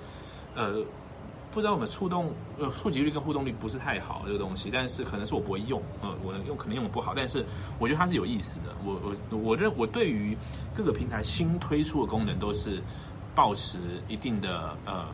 [0.56, 0.84] 呃。
[1.50, 7.44] 不知道我们触动呃触及率跟互动率不是太好这个东西，但是可能是我不会用，呃，我用可能用的不好，但是
[7.80, 8.76] 我觉得它是有意思的。
[8.86, 10.38] 我我我认我对于
[10.76, 12.80] 各个平台新推出的功能都是
[13.34, 15.06] 保持一定的呃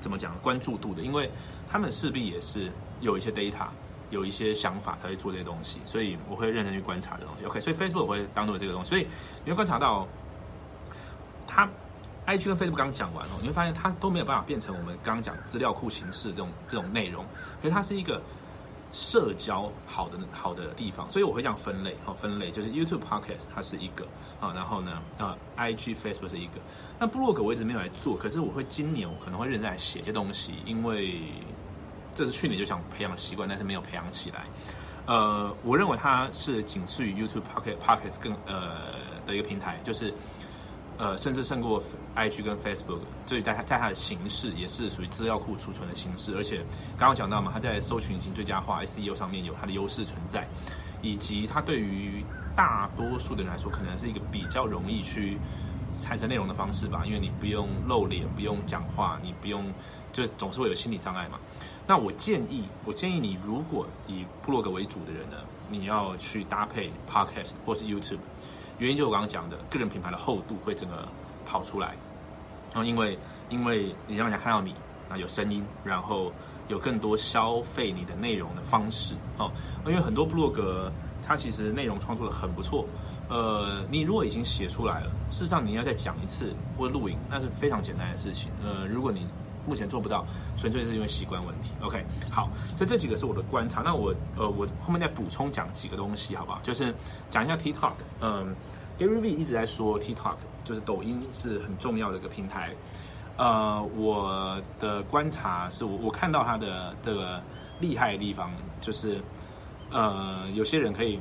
[0.00, 1.30] 怎么讲关注度的，因为
[1.68, 3.66] 他们势必也是有一些 data，
[4.10, 7.44] 有一些想法才会做这些东西，所以我会认真去观察这东西。
[7.44, 9.06] OK，所以 Facebook 我会当做这个东西，所以
[9.44, 10.06] 你会观察到
[11.46, 11.68] 它。
[12.24, 17.24] I G 跟 Facebook 刚讲完哦，你会发现它都没有办法变成我们刚刚讲资料库形式这种这种内容，
[17.62, 18.20] 所以它是一个
[18.92, 24.06] 社交好的好的地方，所以我会这样分类哦，分类就是 YouTube Podcast 它是一个
[24.40, 26.54] 啊，然后呢啊 I G Facebook 是一个，
[26.98, 31.20] 那 Blog 我一直没有来做，可是我会今年我可能会认真来写一些东西，因为
[32.14, 34.44] 这是去年就想培养习惯，但是没有培养起来。
[35.06, 38.94] 呃，我认为它是仅次于 YouTube Podcast Podcast 更呃
[39.26, 40.12] 的一个平台，就是。
[40.98, 41.80] 呃，甚至胜过
[42.16, 46.58] IG 跟 Facebook，所以在它在它的形式也是属于资料库储存的形式，而且
[46.98, 50.44] 刚刚讲到嘛，它在搜寻型最佳化 SEO 上面有它的优势存在，
[51.00, 52.24] 以及它对于
[52.56, 55.38] 大多数的人来说，可能是一个比较容易去
[56.00, 59.64] 产生内容的方式吧，因为你不用露脸，不用讲话，你不用
[60.12, 61.38] 就总是会有心理障碍嘛。
[61.86, 65.36] 那我建议，我建议你如果以部落格为主的人呢，
[65.70, 68.18] 你要去搭配 Podcast 或是 YouTube。
[68.78, 71.06] 原因就我刚刚讲的，个人品牌的厚度会整个
[71.44, 71.96] 跑出来，
[72.72, 74.74] 然后因为因为你让人家看到你
[75.08, 76.32] 啊有声音，然后
[76.68, 79.14] 有更多消费你的内容的方式。
[79.38, 79.50] 哦，
[79.86, 80.92] 因为很多部落格
[81.26, 82.86] 它其实内容创作的很不错，
[83.28, 89.26] 呃，你如果已经写出来了，事实上你要再讲一次或录影，那是非常简单的事情，呃，如果你
[89.68, 90.24] 目前做不到，
[90.56, 91.72] 纯粹是因为习惯问题。
[91.82, 93.82] OK，好，所以这几个是我的观察。
[93.82, 96.58] 那我呃，我后面再补充讲几个东西，好不好？
[96.62, 96.94] 就是
[97.30, 97.92] 讲一下 TikTok。
[98.20, 98.54] 嗯
[98.98, 102.70] ，Gary V 一直在说 TikTok 就是抖音是很重要的一个平台。
[103.36, 107.40] 呃，我的观察是我我看到它的这个
[107.78, 108.50] 厉害的地方，
[108.80, 109.20] 就是
[109.90, 111.20] 呃，有些人可以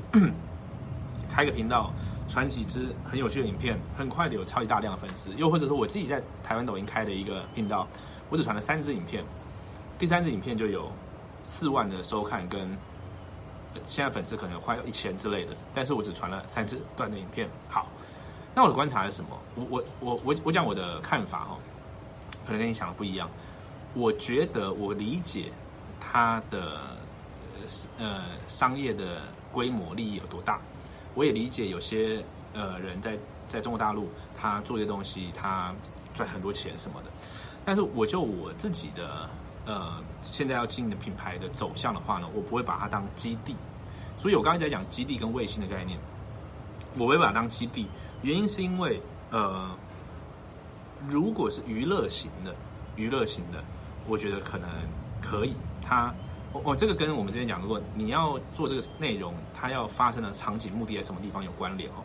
[1.29, 1.91] 开个频道，
[2.27, 5.29] 传几支很有趣的影片，很快的有超级大量的粉丝。
[5.35, 7.87] 又或者说我自己在台湾抖音开的一个频道。
[8.29, 9.23] 我只传了三支影片，
[9.97, 10.91] 第三支影片就有
[11.43, 12.69] 四万的收看，跟
[13.85, 17.47] 现在粉丝可能快要一千之类的，但是我只传了三支段的影片。
[17.69, 17.87] 好，
[18.53, 19.29] 那我的观察是什么？
[19.55, 21.57] 我我我我我讲我的看法哈，
[22.45, 23.29] 可能跟你想的不一样。
[23.93, 25.51] 我觉得我理解
[25.99, 26.81] 他的
[27.97, 30.59] 呃商业的规模利益有多大，
[31.15, 35.73] 我也理解有些呃人在在中国大陆他做这些东西，他
[36.13, 37.09] 赚很多钱什么的。
[37.67, 39.29] 但是我就我自己的
[39.65, 43.57] 呃，现在要经营的品牌的走向的话呢，我不会把它当基地。
[44.17, 45.99] 所以我刚才在讲基地跟卫星的概念，
[46.93, 47.85] 我不会把它当基地。
[48.21, 49.01] 原因是因为
[49.31, 49.69] 呃，
[51.09, 52.55] 如果是娱乐型的，
[52.95, 53.61] 娱乐型的，
[54.07, 54.69] 我觉得可能
[55.21, 55.53] 可以。
[55.81, 56.15] 它
[56.53, 61.95] 我我这个跟我们之前讲过，你要做这个内容，它要发生的场景目的在什么地方有关联哦。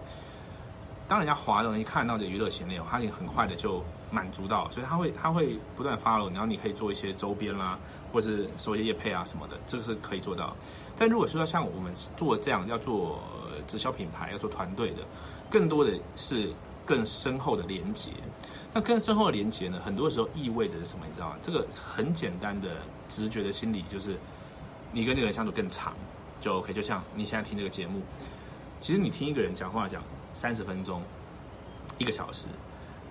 [1.07, 3.81] 当人家滑的东西看到这娱乐型内容，它也很快的就。
[4.12, 7.79] 满足到，所以他会他会不断 follow，，然后你可以做一些周边啦，
[8.12, 10.55] 或是收一些业配啊什么的，这个是可以做到。
[10.98, 13.18] 但如果说要像我们做这样要做
[13.66, 14.98] 直销品牌，要做团队的，
[15.51, 16.53] 更多的是
[16.85, 18.11] 更深厚的连接。
[18.75, 21.07] 那更深厚的连接呢，很多时候意味着是什么？
[21.09, 21.37] 你知道吗？
[21.40, 22.68] 这个很简单的
[23.09, 24.18] 直觉的心理就是，
[24.92, 25.94] 你跟这个人相处更长
[26.40, 26.72] 就 OK。
[26.72, 28.03] 就像你现在听这个节目，
[28.79, 30.03] 其实你听一个人讲话讲
[30.35, 31.03] 三十分钟，
[31.96, 32.48] 一个小时。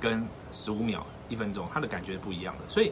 [0.01, 2.67] 跟十五秒、一分钟，它的感觉不一样的。
[2.67, 2.91] 所以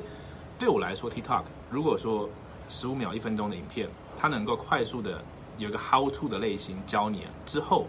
[0.59, 2.29] 对我来说，TikTok 如果说
[2.69, 5.21] 十五秒、一分钟的影片，它能够快速的
[5.57, 7.87] 有一个 How to 的类型教你之后，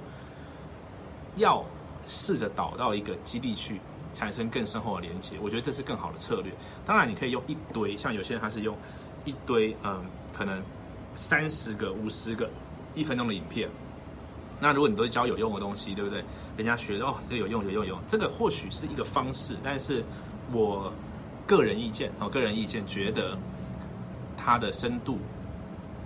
[1.36, 1.62] 要
[2.08, 3.80] 试着导到一个基地去，
[4.12, 6.52] 产生更深厚的连接，我觉得这是更好的策略。
[6.86, 8.76] 当然，你可以用一堆，像有些人他是用
[9.24, 10.02] 一堆，嗯，
[10.32, 10.62] 可能
[11.14, 12.48] 三十个、五十个
[12.94, 13.68] 一分钟的影片。
[14.60, 16.22] 那如果你都教有用的东西，对不对？
[16.56, 17.98] 人家学哦，这有用，有用，有用。
[18.06, 20.04] 这个或许是一个方式，但是
[20.52, 20.92] 我
[21.46, 23.38] 个人意见，哦，个人意见觉得
[24.36, 25.18] 它的深度、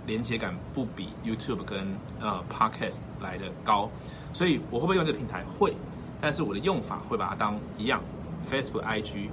[0.07, 1.85] 连接感不比 YouTube 跟
[2.21, 3.89] 呃 Podcast 来的高。
[4.31, 5.43] 所以我会不会用这个平台？
[5.59, 5.75] 会，
[6.21, 8.01] 但是我的用法会把它当一样
[8.49, 9.27] ，Facebook、IG，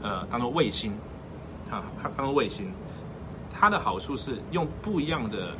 [0.00, 0.92] 呃，当做卫星，
[1.70, 2.72] 啊，它当做卫星。
[3.52, 5.54] 它的好处是用不一样的。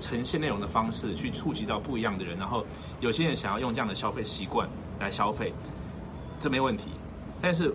[0.00, 2.64] 呈现内容的方式去触及到不一样的人，然后
[3.00, 4.68] 有些人想要用这样的消费习惯
[5.00, 5.52] 来消费，
[6.40, 6.90] 这没问题。
[7.40, 7.72] 但是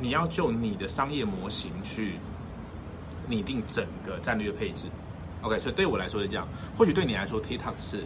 [0.00, 2.18] 你要就你的商业模型去
[3.28, 4.86] 拟定整个战略配置。
[5.42, 8.04] OK，所以对我来说是这样，或许对你来说 TikTok 是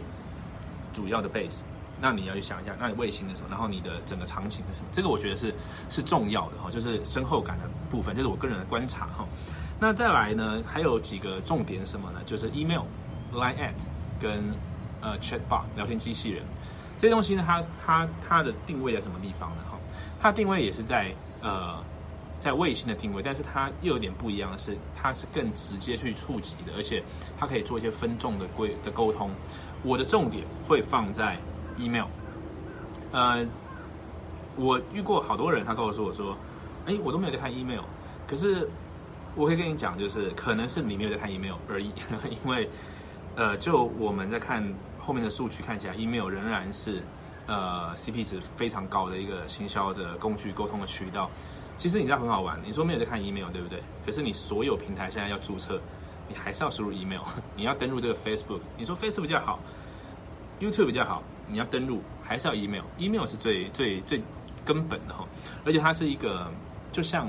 [0.93, 1.61] 主要的 base，
[1.99, 5.53] 那你要去想一下，那你卫星是什么，然后你的整个场景是什么，这个我觉得是
[5.89, 9.25] 是重要的哈，就是深厚感的部分，这是我个人的观察哈。
[9.79, 12.19] 那再来呢，还有几个重点什么呢？
[12.25, 12.83] 就是 email、
[13.33, 13.73] line at
[14.19, 14.53] 跟
[15.01, 16.43] 呃 chatbot 聊天机器人
[16.97, 19.63] 这些东西呢，它它它的定位在什么地方呢？
[19.69, 19.77] 哈，
[20.19, 21.83] 它定位也是在呃。
[22.41, 27.03] 在卫星的定位，但是它又有点不一样的是，它是更直接去触及的，而且
[27.37, 29.29] 它可以做一些分众的规的沟通。
[29.83, 31.37] 我的重点会放在
[31.77, 32.07] email。
[33.11, 33.45] 呃，
[34.55, 36.35] 我遇过好多人，他告诉我说
[36.87, 37.83] ：“哎，我都没有在看 email。”
[38.25, 38.67] 可是
[39.35, 41.91] 我可以跟你讲，就是可能是你没有在看 email 而已，
[42.43, 42.67] 因为
[43.35, 44.63] 呃，就我们在看
[44.99, 47.01] 后面的数据看起来，email 仍然是
[47.47, 51.29] 呃 CP 值非常高的一个行销的工具、沟通的渠道。
[51.77, 53.81] 其实你知道很好玩，你说没有在看 email 对不对？
[54.05, 55.81] 可是你所有平台现在要注册，
[56.27, 57.21] 你还是要输入 email。
[57.55, 59.59] 你要登录这个 Facebook，你说 Facebook 比较好
[60.59, 62.83] ，YouTube 比较好，你要登录还是要 email。
[62.99, 64.21] email 是最最最
[64.63, 65.25] 根本的哈，
[65.65, 66.51] 而且它是一个
[66.91, 67.27] 就像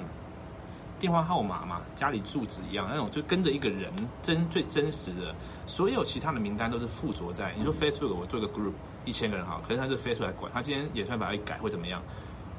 [1.03, 5.35] 电话号码嘛，家里住址一样那种，就跟着一个人真最真实的。
[5.67, 8.73] 所有其他的名单都是附着在你说 Facebook，我做个 group
[9.05, 12.01] 一千个人哈，可是他是 Facebook 来管，他今天也算把它改会怎么样。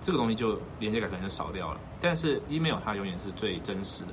[0.02, 4.10] 这个东西就连接感可能就少掉了，但是 email 它永远是最真实的，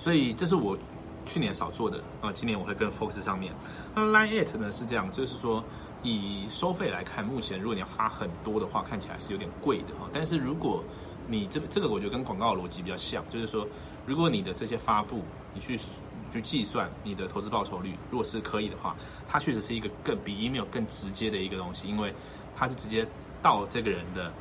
[0.00, 0.76] 所以这是我
[1.24, 3.54] 去年少做的啊，今年我会更 focus 上面。
[3.94, 5.62] 那 line it 呢是这样，就是说
[6.02, 10.10] 以收费来看，目前如果你要发很多的话，看起来是有点贵的哈。
[10.12, 10.82] 但是如果
[11.28, 13.66] 你这这个我觉得跟广告逻辑比较像，就是说
[14.06, 15.22] 如果你的这些发布，
[15.54, 18.96] 你去你去计算你的投资报酬率，如果是可以的话，
[19.28, 22.12] 它确实是一个更比 email 更直接的一个东西，因为
[22.54, 23.06] 它是直接
[23.42, 24.32] 到这个人的。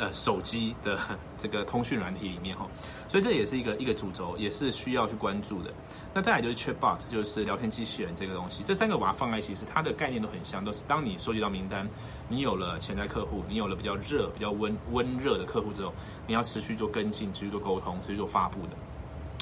[0.00, 0.96] 呃，手机的
[1.36, 2.68] 这个通讯软体里面哈，
[3.08, 5.74] 所以这也是一个一个主轴，也是需要去关注的。
[6.14, 11.84] 那再来就是 Chatbot，就是聊天机器人这个东西，这三个把它放在一起，是它的概念都很像，都是当你收集到名单，
[12.28, 15.92] 你有了潜在客户，你有了比较热、比较温温热的客户之后，
[16.26, 18.76] 你要持续做跟进，持续做沟通，持续做发布的。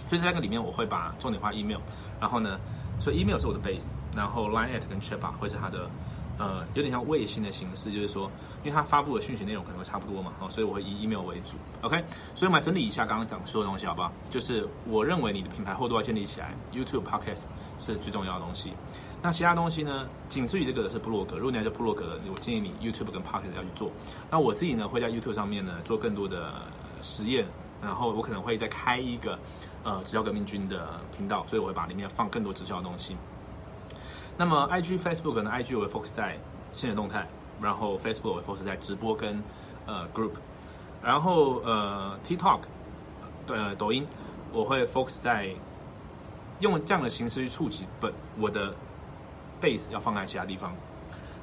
[0.09, 1.81] 所以这三个里面，我会把重点画 email，
[2.20, 2.59] 然后呢，
[3.01, 5.90] 所以 email 是我的 base，然后 line at 跟 Chatbot 会是它的。
[6.38, 8.31] 呃，有点像卫星的形式，就是说，
[8.62, 11.96] 因为它发布的讯息内容可能会差不多嘛，哦，所以我会以 email 为主，OK。
[12.35, 14.12] 所以我们来整理一下刚刚讲说的东西，好不好？
[14.31, 17.44] 就是我认为你的品牌厚度要建立起来，YouTube、Podcast
[17.79, 18.72] 是最重要的东西。
[19.22, 20.07] 那其他东西呢？
[20.29, 21.37] 仅次于这个的是部落格。
[21.37, 23.90] 如果你要做部落格的，我建议你 YouTube 跟 Podcast 要去做。
[24.31, 26.53] 那我自己呢，会在 YouTube 上面呢做更多的
[27.01, 27.46] 实验，
[27.83, 29.38] 然后我可能会再开一个
[29.83, 33.16] 呃直销革命军的频道，所以我会把里面放更多直销的东西。
[34.38, 36.38] 那么，IG、Facebook 呢？IG 我会 focus 在
[36.72, 37.27] 现实动态，
[37.61, 39.42] 然后 Facebook 我会 focus 在直播跟
[39.87, 40.33] 呃 group，
[41.03, 42.61] 然后呃 TikTok，
[43.49, 44.07] 呃抖音
[44.53, 45.49] 我会 focus 在
[46.61, 48.75] 用这样的形式去触及本我的
[49.61, 50.72] base 要放在其他地方。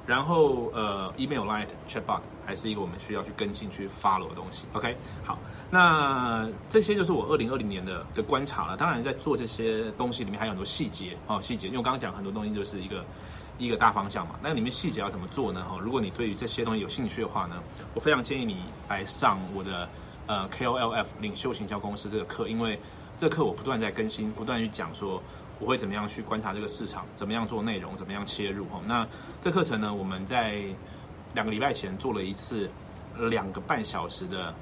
[0.05, 4.65] 然后呃，email、line、chatbot 还是一个我们需要去跟进、去 follow 的东西。
[4.73, 5.39] OK，好，
[5.73, 8.77] 那这些就是我二零二零年的的观察了。
[8.77, 11.65] 当然，在做这些东西里面还有很多细节哦，细节。
[11.65, 13.03] 因为我刚刚讲很多东西就是一个
[13.57, 14.35] 一个大方向嘛。
[14.39, 15.65] 那里面细节要怎么做呢？
[15.67, 17.55] 哈，如果你对于这些东西有兴趣的话呢，
[17.95, 18.57] 我非常建议你
[18.87, 19.89] 来上我的
[20.27, 22.79] 呃 KOLF 领袖行销公司这个课，因为
[23.17, 25.19] 这课我不断在更新，不断去讲说。
[25.59, 27.05] 我会怎么样去观察这个市场？
[27.15, 27.95] 怎么样做内容？
[27.95, 28.65] 怎么样切入？
[28.65, 29.07] 哈，那
[29.39, 29.93] 这课程呢？
[29.93, 30.61] 我们在
[31.35, 32.69] 两个礼拜前做了一次
[33.29, 34.53] 两个半小时的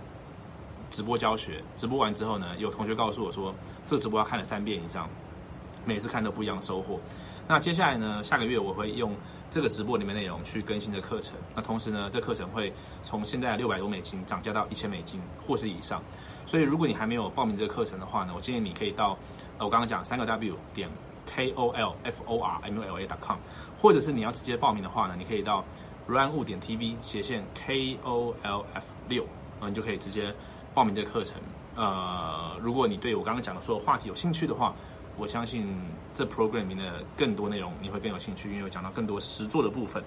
[0.91, 1.63] 直播教学。
[1.75, 3.51] 直播完之后呢，有同学告诉我说，
[3.87, 5.09] 这个直播要看了三遍以上，
[5.83, 6.99] 每次看都不一样收获。
[7.47, 9.15] 那接下来呢，下个月我会用
[9.49, 11.35] 这个直播里面内容去更新的课程。
[11.55, 16.01] 那同时呢，这课程会从现在六百多美金涨价到一千美金或是以上。
[16.45, 19.17] 所以，如果你还没有报名这个课程的话呢，我建议你可以到
[19.57, 20.89] 呃，我刚刚讲三个 W 点
[21.27, 23.37] KOLFORMLA 点 com，
[23.81, 25.63] 或者是你要直接报名的话呢，你可以到
[26.07, 29.25] Run 物点 TV 斜线 K O L F 六，
[29.59, 30.33] 嗯，你就可以直接
[30.73, 31.37] 报名这个课程。
[31.75, 34.73] 呃，如果你对我刚刚讲的所有话题有兴趣的话，
[35.17, 35.73] 我相信
[36.13, 40.03] 这 program 里面的更多内容你会更有兴趣，因为我讲到更多实作的部分。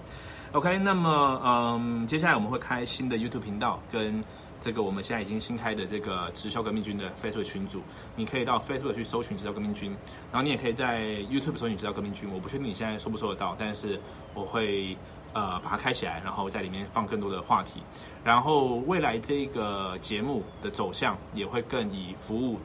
[0.51, 4.23] OK，那么嗯，接下来我们会开新的 YouTube 频道跟。
[4.61, 7.81] 这个我们现在已经新开的这个直销革命军的 Facebook 群组，
[8.15, 9.91] 你可以到 Facebook 去搜寻直销革命军，
[10.31, 12.27] 然后你也可以在 YouTube 搜寻直销革命军。
[12.33, 13.99] 我不确定你现在搜不搜得到，但是
[14.33, 14.97] 我会
[15.35, 17.83] 呃把它开起来，然后在里面放更多的话题。
[18.23, 22.57] 然后未来这个节目的走向也会更以服务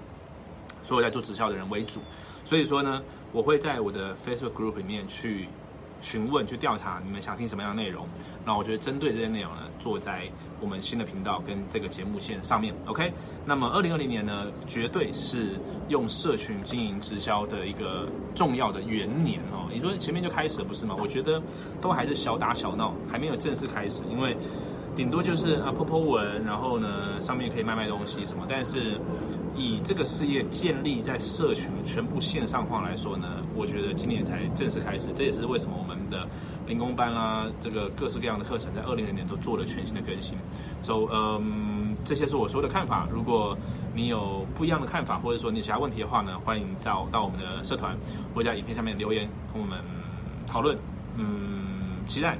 [0.80, 2.00] 所有在做直销的人为主。
[2.44, 3.02] 所以说呢，
[3.32, 5.48] 我会在我的 Facebook Group 里面去
[6.00, 8.06] 询问、去调查你们想听什么样的内容。
[8.44, 10.22] 那我觉得针对这些内容呢，做在
[10.60, 12.74] 我们新的频道跟这个节目线上面。
[12.86, 13.12] OK，
[13.44, 19.68] 那么二零二零年呢，绝对是用社群经营直销的一个重要的元年哦。
[19.72, 20.96] 你说前面就开始了不是吗？
[20.98, 21.40] 我觉得
[21.80, 24.36] 都还是小打小闹，还没有正式开始，因为。
[25.00, 29.00] 顶多就是啊泼泼文，然后呢上面可以卖卖东西什么，但是
[29.56, 36.28] 以这个事业建立在社群全部线上化来说呢，我觉得今年才正式开始，这也是为什么我们的
[36.66, 40.36] 零工班啦，这个各式各样的课程在二零年年都做了全新的更新。
[40.82, 43.08] So，嗯，这些是我说的看法。
[43.10, 43.56] 如果
[43.94, 47.96] 你有不一样的看法，或者说你其他问题的话呢，欢迎找到我们的社团
[48.34, 49.78] 或者在影片下面留言跟我们
[50.46, 50.76] 讨论。
[51.16, 52.36] 嗯，期待。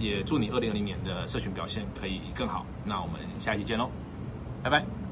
[0.00, 2.66] 也祝你二零二零年的社群表现可以更好。
[2.84, 3.88] 那我们下期见喽，
[4.62, 5.09] 拜拜。